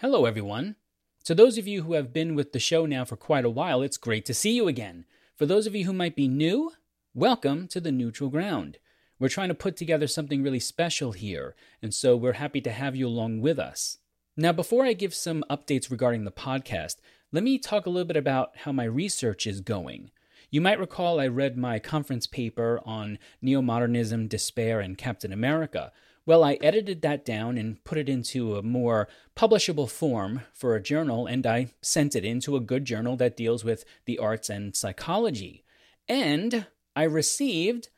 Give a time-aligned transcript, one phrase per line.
[0.00, 0.76] Hello, everyone.
[1.24, 3.82] To those of you who have been with the show now for quite a while,
[3.82, 5.06] it's great to see you again.
[5.34, 6.70] For those of you who might be new,
[7.14, 8.78] welcome to the neutral ground.
[9.18, 12.94] We're trying to put together something really special here, and so we're happy to have
[12.94, 13.98] you along with us.
[14.36, 16.98] Now, before I give some updates regarding the podcast,
[17.32, 20.12] let me talk a little bit about how my research is going.
[20.48, 25.90] You might recall I read my conference paper on neo modernism, despair, and Captain America.
[26.28, 30.82] Well, I edited that down and put it into a more publishable form for a
[30.82, 34.76] journal, and I sent it into a good journal that deals with the arts and
[34.76, 35.64] psychology.
[36.06, 37.88] And I received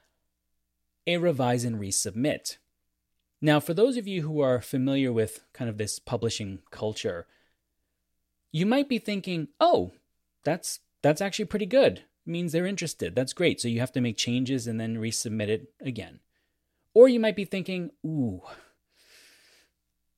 [1.09, 2.59] a revise and resubmit.
[3.43, 7.27] Now, for those of you who are familiar with kind of this publishing culture,
[8.53, 9.91] you might be thinking, "Oh,
[10.45, 12.05] that's that's actually pretty good.
[12.25, 13.17] It means they're interested.
[13.17, 16.21] That's great." So you have to make changes and then resubmit it again.
[16.95, 18.43] Or you might be thinking, ooh,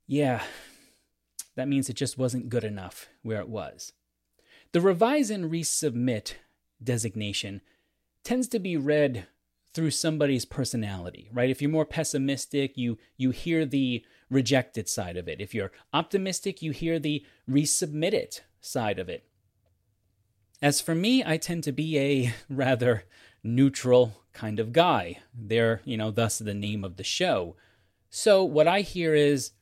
[0.07, 0.43] yeah,
[1.55, 3.93] that means it just wasn't good enough where it was.
[4.73, 6.35] The revise and resubmit
[6.83, 7.61] designation
[8.25, 9.27] tends to be read
[9.75, 11.51] through somebody's personality, right?
[11.51, 15.41] If you're more pessimistic, you you hear the rejected side of it.
[15.41, 19.25] If you're optimistic, you hear the resubmit it side of it.
[20.61, 23.05] As for me, I tend to be a rather
[23.43, 25.19] neutral kind of guy.
[25.35, 27.57] They're, you know, thus the name of the show.
[28.11, 29.53] So what I hear is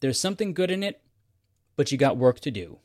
[0.00, 1.00] there's something good in it,
[1.76, 2.78] but you got work to do.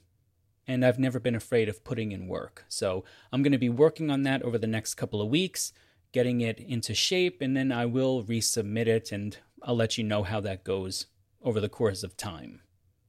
[0.67, 2.66] And I've never been afraid of putting in work.
[2.67, 5.72] So I'm going to be working on that over the next couple of weeks,
[6.11, 10.23] getting it into shape, and then I will resubmit it and I'll let you know
[10.23, 11.08] how that goes
[11.41, 12.62] over the course of time.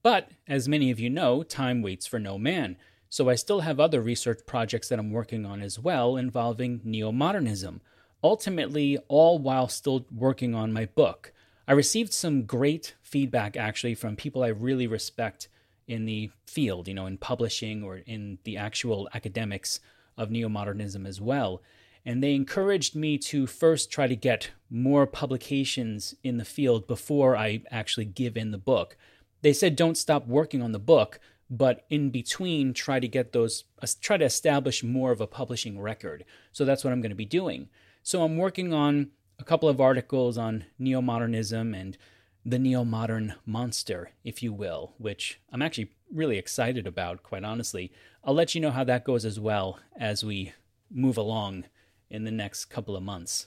[0.03, 2.77] But as many of you know, time waits for no man.
[3.11, 7.11] So I still have other research projects that I'm working on as well involving neo
[7.11, 7.81] modernism,
[8.23, 11.33] ultimately, all while still working on my book.
[11.67, 15.49] I received some great feedback actually from people I really respect
[15.87, 19.81] in the field, you know, in publishing or in the actual academics
[20.17, 21.63] of neo modernism as well.
[22.05, 27.37] And they encouraged me to first try to get more publications in the field before
[27.37, 28.97] I actually give in the book.
[29.41, 33.65] They said, don't stop working on the book but in between try to get those
[34.01, 36.25] try to establish more of a publishing record.
[36.53, 37.69] So that's what i'm going to be doing.
[38.03, 41.97] So i'm working on a couple of articles on neo-modernism and
[42.45, 47.93] the neo-modern monster if you will which i'm actually really excited about quite honestly.
[48.25, 50.53] I'll let you know how that goes as well as we
[50.91, 51.65] move along
[52.11, 53.47] in the next couple of months.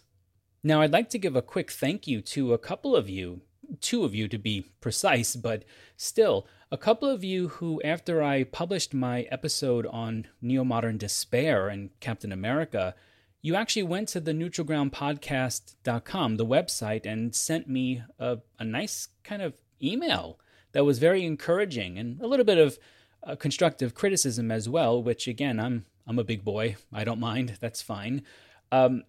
[0.64, 3.42] Now i'd like to give a quick thank you to a couple of you
[3.80, 5.64] two of you to be precise, but
[5.96, 11.68] still, a couple of you who, after I published my episode on neo modern despair
[11.68, 12.96] and Captain America,
[13.42, 19.42] you actually went to the neutralgroundpodcast.com, the website, and sent me a, a nice kind
[19.42, 20.40] of email
[20.72, 22.80] that was very encouraging and a little bit of
[23.24, 26.78] uh, constructive criticism as well, which again, I'm I'm a big boy.
[26.94, 27.58] I don't mind.
[27.60, 28.24] That's fine.
[28.72, 29.04] Um,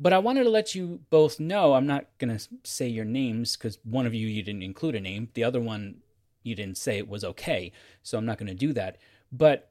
[0.00, 3.56] but I wanted to let you both know I'm not going to say your names
[3.56, 5.28] because one of you, you didn't include a name.
[5.34, 6.02] The other one,
[6.42, 7.72] you didn't say it was okay.
[8.02, 8.98] So I'm not going to do that.
[9.30, 9.70] But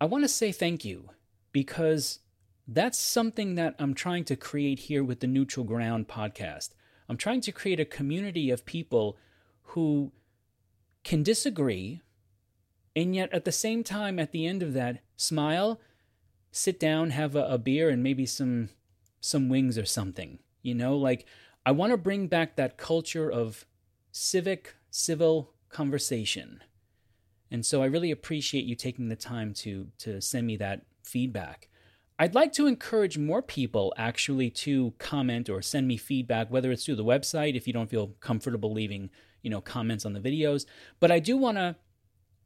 [0.00, 1.10] I want to say thank you
[1.52, 2.20] because
[2.66, 6.70] that's something that I'm trying to create here with the Neutral Ground podcast.
[7.08, 9.16] I'm trying to create a community of people
[9.62, 10.12] who
[11.02, 12.00] can disagree
[12.96, 15.80] and yet at the same time, at the end of that, smile,
[16.50, 18.68] sit down, have a, a beer, and maybe some
[19.20, 20.38] some wings or something.
[20.62, 21.26] You know, like
[21.66, 23.66] I want to bring back that culture of
[24.12, 26.62] civic, civil conversation.
[27.50, 31.68] And so I really appreciate you taking the time to to send me that feedback.
[32.18, 36.84] I'd like to encourage more people actually to comment or send me feedback, whether it's
[36.84, 39.10] through the website if you don't feel comfortable leaving,
[39.42, 40.64] you know, comments on the videos.
[41.00, 41.76] But I do want to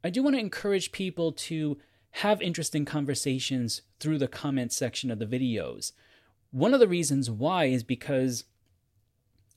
[0.03, 1.77] I do want to encourage people to
[2.11, 5.91] have interesting conversations through the comment section of the videos.
[6.51, 8.45] One of the reasons why is because,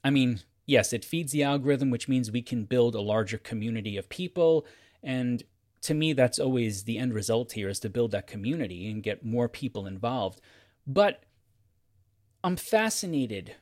[0.04, 3.96] I mean, yes, it feeds the algorithm, which means we can build a larger community
[3.96, 4.66] of people.
[5.02, 5.42] And
[5.82, 9.24] to me, that's always the end result here is to build that community and get
[9.24, 10.40] more people involved.
[10.86, 11.24] But
[12.44, 13.56] I'm fascinated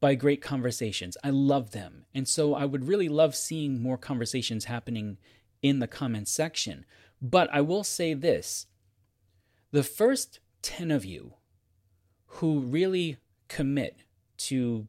[0.00, 1.16] by great conversations.
[1.24, 2.04] I love them.
[2.14, 5.18] And so I would really love seeing more conversations happening
[5.62, 6.84] in the comments section.
[7.20, 8.66] But I will say this
[9.72, 11.34] the first 10 of you
[12.26, 13.16] who really
[13.48, 14.00] commit
[14.36, 14.86] to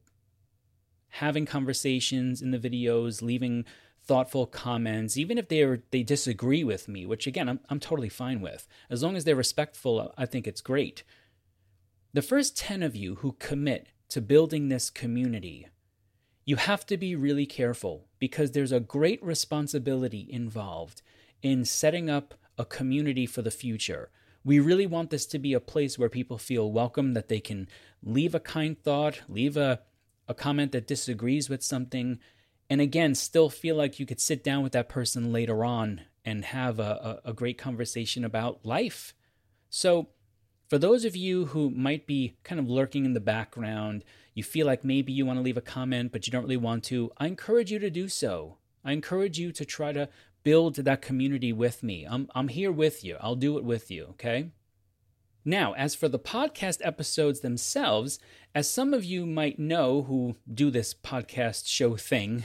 [1.17, 3.65] having conversations in the videos, leaving
[4.03, 8.09] thoughtful comments, even if they are they disagree with me, which again I'm I'm totally
[8.09, 8.67] fine with.
[8.89, 11.03] As long as they're respectful, I think it's great.
[12.13, 15.67] The first 10 of you who commit to building this community,
[16.45, 21.01] you have to be really careful because there's a great responsibility involved
[21.41, 24.09] in setting up a community for the future.
[24.43, 27.67] We really want this to be a place where people feel welcome, that they can
[28.01, 29.81] leave a kind thought, leave a,
[30.27, 32.19] a comment that disagrees with something,
[32.69, 36.45] and again, still feel like you could sit down with that person later on and
[36.45, 39.13] have a, a, a great conversation about life.
[39.69, 40.09] So,
[40.69, 44.03] for those of you who might be kind of lurking in the background,
[44.33, 46.83] you feel like maybe you want to leave a comment, but you don't really want
[46.85, 48.57] to, I encourage you to do so.
[48.83, 50.09] I encourage you to try to
[50.43, 52.05] build that community with me.
[52.05, 53.17] I'm, I'm here with you.
[53.21, 54.51] I'll do it with you, okay?
[55.47, 58.19] Now, as for the podcast episodes themselves,
[58.53, 62.43] as some of you might know who do this podcast show thing,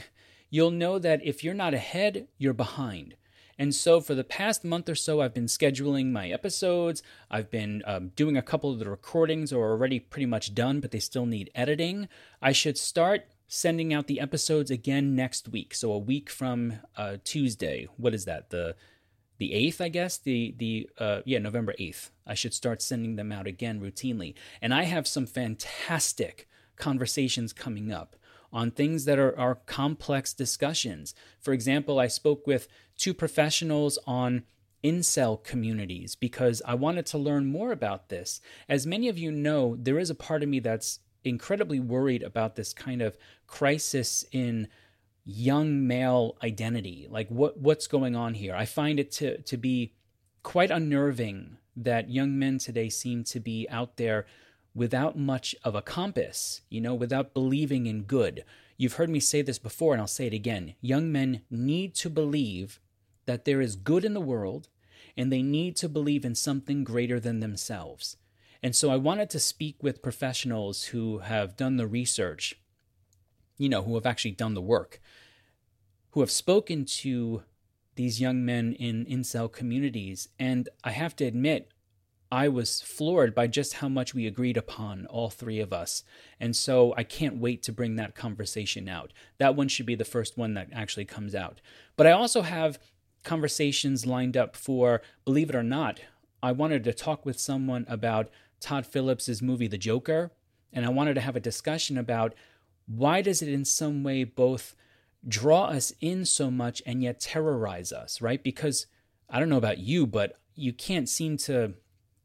[0.49, 3.17] you'll know that if you're not ahead, you're behind.
[3.59, 7.03] And so, for the past month or so, I've been scheduling my episodes.
[7.29, 10.91] I've been um, doing a couple of the recordings are already pretty much done, but
[10.91, 12.07] they still need editing.
[12.41, 15.75] I should start sending out the episodes again next week.
[15.75, 17.89] So, a week from uh, Tuesday.
[17.97, 18.49] What is that?
[18.49, 18.77] The
[19.43, 20.17] the eighth, I guess.
[20.17, 22.11] The the uh, yeah, November eighth.
[22.25, 24.35] I should start sending them out again routinely.
[24.61, 26.47] And I have some fantastic
[26.77, 28.15] conversations coming up
[28.53, 31.13] on things that are, are complex discussions.
[31.41, 34.43] For example, I spoke with two professionals on
[34.81, 38.39] incel communities because I wanted to learn more about this.
[38.69, 42.55] As many of you know, there is a part of me that's incredibly worried about
[42.55, 44.69] this kind of crisis in
[45.25, 47.07] young male identity.
[47.09, 48.55] Like what what's going on here?
[48.55, 49.93] I find it to to be
[50.43, 54.25] quite unnerving that young men today seem to be out there
[54.75, 58.43] without much of a compass, you know, without believing in good.
[58.77, 60.75] You've heard me say this before, and I'll say it again.
[60.81, 62.79] Young men need to believe
[63.25, 64.67] that there is good in the world,
[65.15, 68.17] and they need to believe in something greater than themselves.
[68.61, 72.55] And so I wanted to speak with professionals who have done the research,
[73.57, 74.99] you know, who have actually done the work,
[76.11, 77.43] who have spoken to
[77.95, 80.29] these young men in incel communities.
[80.39, 81.69] And I have to admit,
[82.31, 86.03] I was floored by just how much we agreed upon, all three of us.
[86.39, 89.13] And so I can't wait to bring that conversation out.
[89.37, 91.61] That one should be the first one that actually comes out.
[91.95, 92.79] But I also have
[93.23, 95.99] conversations lined up for, believe it or not,
[96.41, 100.31] I wanted to talk with someone about Todd Phillips' movie The Joker.
[100.71, 102.33] And I wanted to have a discussion about
[102.87, 104.75] why does it in some way both
[105.27, 108.43] draw us in so much and yet terrorize us, right?
[108.43, 108.87] Because
[109.29, 111.73] I don't know about you, but you can't seem to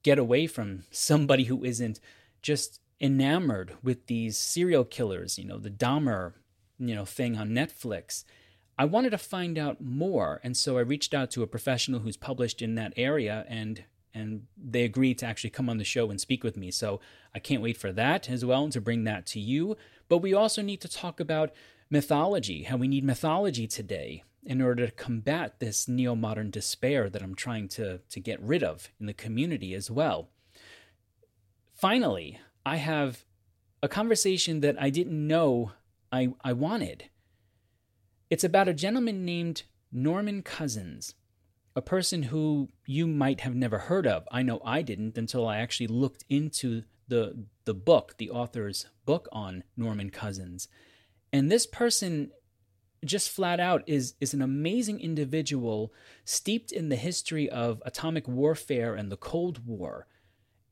[0.02, 2.00] get away from somebody who isn't
[2.42, 6.34] just enamored with these serial killers, you know, the Dahmer,
[6.78, 8.24] you know, thing on Netflix.
[8.76, 12.16] I wanted to find out more, and so I reached out to a professional who's
[12.16, 13.84] published in that area and
[14.18, 16.70] and they agreed to actually come on the show and speak with me.
[16.70, 17.00] So
[17.34, 19.76] I can't wait for that as well and to bring that to you.
[20.08, 21.52] But we also need to talk about
[21.90, 27.22] mythology, how we need mythology today in order to combat this neo modern despair that
[27.22, 30.28] I'm trying to, to get rid of in the community as well.
[31.74, 33.24] Finally, I have
[33.82, 35.72] a conversation that I didn't know
[36.10, 37.04] I, I wanted.
[38.30, 39.62] It's about a gentleman named
[39.92, 41.14] Norman Cousins,
[41.78, 44.26] a person who you might have never heard of.
[44.32, 49.28] I know I didn't until I actually looked into the the book, the author's book
[49.30, 50.66] on Norman Cousins.
[51.32, 52.32] And this person
[53.04, 55.92] just flat out is is an amazing individual
[56.24, 60.08] steeped in the history of atomic warfare and the Cold War.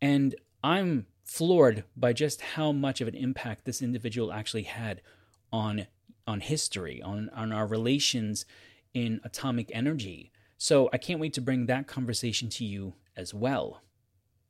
[0.02, 0.34] And
[0.64, 5.02] I'm floored by just how much of an impact this individual actually had
[5.52, 5.86] on
[6.26, 8.44] on history, on on our relations
[8.92, 10.32] in atomic energy.
[10.58, 13.82] So I can't wait to bring that conversation to you as well.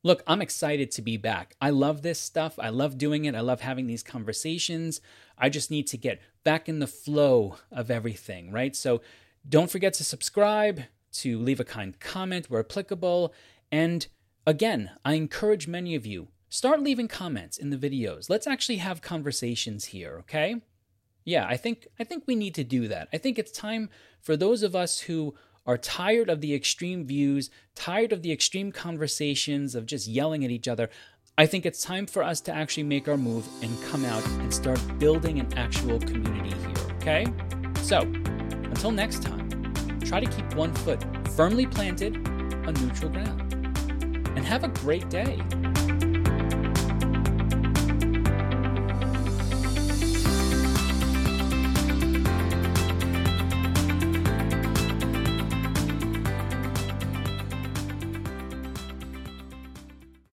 [0.03, 1.55] Look, I'm excited to be back.
[1.59, 2.57] I love this stuff.
[2.59, 3.35] I love doing it.
[3.35, 5.01] I love having these conversations.
[5.37, 8.75] I just need to get back in the flow of everything, right?
[8.75, 9.01] So
[9.47, 10.83] don't forget to subscribe,
[11.13, 13.33] to leave a kind comment where applicable.
[13.71, 14.07] And
[14.45, 18.29] again, I encourage many of you start leaving comments in the videos.
[18.29, 20.61] Let's actually have conversations here, okay?
[21.25, 23.09] Yeah, I think I think we need to do that.
[23.11, 23.89] I think it's time
[24.21, 25.35] for those of us who
[25.67, 30.49] are tired of the extreme views, tired of the extreme conversations of just yelling at
[30.49, 30.89] each other.
[31.37, 34.51] I think it's time for us to actually make our move and come out and
[34.51, 37.25] start building an actual community here, okay?
[37.83, 42.15] So, until next time, try to keep one foot firmly planted
[42.65, 43.53] on neutral ground.
[44.35, 45.41] And have a great day.